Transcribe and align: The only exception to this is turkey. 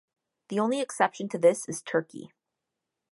The 0.47 0.59
only 0.59 0.81
exception 0.81 1.29
to 1.29 1.37
this 1.37 1.69
is 1.69 1.83
turkey. 1.83 2.33